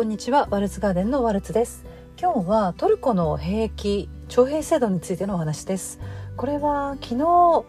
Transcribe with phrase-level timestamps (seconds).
[0.00, 0.48] こんにちは。
[0.50, 1.84] ワルツガーデンのワルツです。
[2.18, 6.00] 今日はトルコの兵役徴兵制度についてのお話です。
[6.38, 7.64] これは昨日、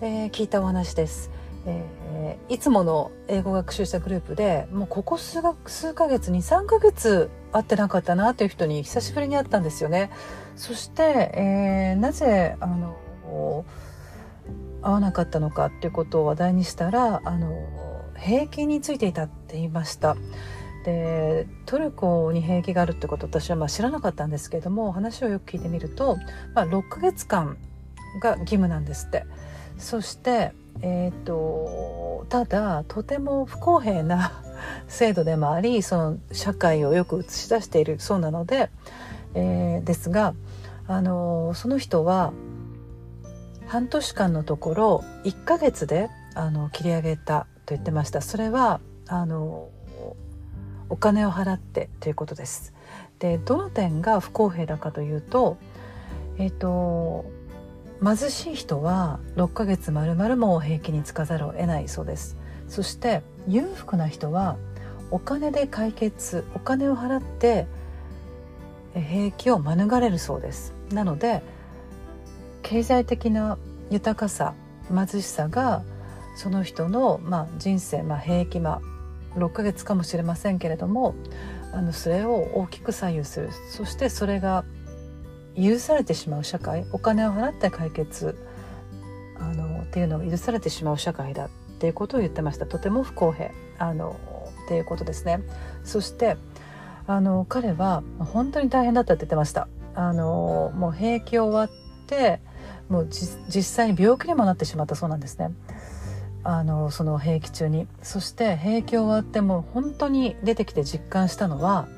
[0.00, 1.32] えー、聞いたお話です、
[1.66, 10.12] えー、いつもの英語学習者グループでもうここ数学数ヶ月に3ヶ月会ってなかったなという人に久しぶりに会ったんですよね。
[10.54, 11.02] そして、
[11.34, 13.64] えー、なぜあの
[14.82, 17.50] 会わなかったのかっていうことを話題にしたらあの
[18.14, 20.16] 兵役についていたって言いました。
[20.84, 26.18] でトルコに兵役があるってこと私はまあ知らなかったんですけれども話をよく聞いてみると、
[26.54, 27.56] まあ、6ヶ月間
[28.20, 29.24] が義務なんですって。
[29.78, 34.42] そして、えーと、ただとても不公平な
[34.86, 38.70] 制度でもありその社会をよく映し出しているそうなので、
[39.34, 40.34] えー、ですが
[40.86, 42.32] あのその人は
[43.66, 48.20] 半年間のところ1ヶ月であの切り上げたと言ってました。
[48.20, 49.68] それはあの
[50.92, 52.74] お金を払ってということです。
[53.18, 55.56] でどの点が不公平だかというと,、
[56.36, 57.24] えーと、
[58.04, 62.36] 貧しい人は6ヶ月まるまるも兵役に就かざるを得ないそうです。
[62.68, 64.58] そして裕福な人は
[65.10, 67.66] お金で解決お金を払って
[68.92, 70.74] 兵役を免れるそうです。
[70.92, 71.42] なので
[72.62, 73.56] 経済的な
[73.88, 74.52] 豊かさ
[74.94, 75.82] 貧しさが
[76.36, 78.80] その人の、まあ、人生、まあ、兵役、まあ、
[79.36, 81.14] 6ヶ月かもしれませんけれども
[81.72, 83.50] あのそれを大きく左右する。
[83.70, 84.64] そしてそれが
[85.56, 88.36] 許されてしまう社会お金を払って解決
[89.38, 91.46] あのっていうのを許されてしまう社会だ。
[91.46, 91.48] っ
[91.82, 92.66] ていうことを言ってました。
[92.66, 93.50] とても不公平。
[93.78, 94.16] あの
[94.64, 95.42] っていうことですね。
[95.82, 96.36] そして
[97.06, 99.66] あの彼は本当に大変だったって言ってました。
[99.94, 101.70] あのもう兵役終わっ
[102.06, 102.40] て
[102.88, 105.50] もう実際に病気にもなってしまったそうなんですね。
[106.44, 107.86] あのその兵役中に。
[108.02, 111.88] そして兵役終わっても本当に出てきて実感したのは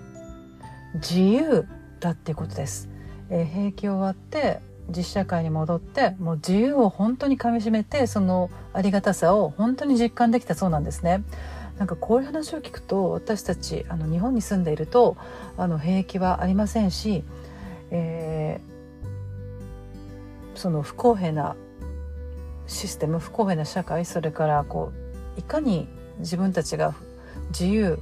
[0.95, 1.67] 自由
[2.01, 2.89] だっていうことです、
[3.31, 11.25] えー、兵役終わって実社会に戻ってもう自由を本当にかみしめてそのありがたさを本当に実感できたそうなんですね。
[11.79, 15.17] なんかこういう話を聞くと私たちあの日本に住んでいると
[15.57, 17.25] あの兵役はありませんし、
[17.91, 21.57] えー、その不公平な
[22.67, 24.93] システム不公平な社会それからこ
[25.37, 25.89] ういかに
[26.19, 26.95] 自分たちが
[27.49, 27.99] 自由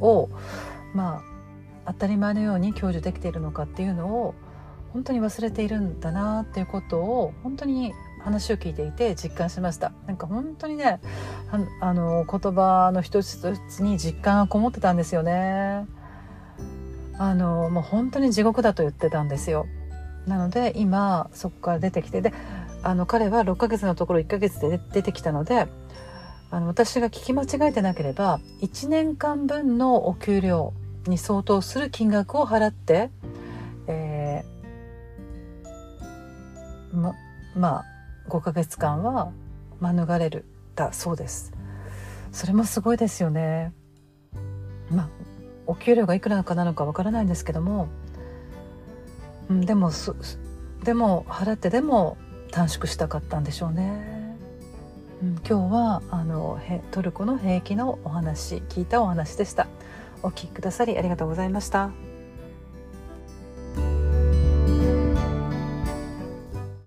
[0.00, 0.28] を
[0.94, 1.22] ま
[1.86, 4.34] あ当たり前のように享受できているのかっていうのを
[4.92, 7.92] 本当に忘れているんだなっていうことを本当に
[8.22, 9.92] 話を聞いていて実感しました。
[10.06, 11.00] なんか本当にね
[11.80, 15.86] あの言葉の一つ一つに実感がこもってたんですよね。
[17.18, 19.66] あのもう本当に地獄だと言ってたんですよ。
[20.26, 22.32] なので今そこから出てきてで
[22.82, 25.66] あの彼は6ヶ月のところ1ヶ月で出てきたので
[26.50, 30.72] あの私が聞き間違えてなければ1年間分のお給料
[31.06, 33.10] に相当する金額を払って、
[33.86, 37.14] えー、ま
[37.56, 37.84] まあ
[38.28, 39.32] 5ヶ月間は
[39.80, 40.44] 免れる
[40.74, 41.52] だそうです。
[42.32, 43.72] それもすごいですよね。
[44.90, 45.08] まあ
[45.66, 47.88] お給料がいくらかなのかわからないんですけども
[49.48, 49.90] うん、でも
[50.84, 52.16] でも払ってでも
[52.50, 54.36] 短縮したかったんでしょうね。
[55.22, 59.66] うん、今日はあのトルコの兵役のお話聞いたお話でした。
[60.22, 61.90] お聞きくださりありがとうございました。